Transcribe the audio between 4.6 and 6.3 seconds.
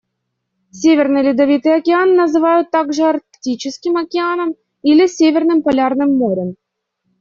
или Северным Полярным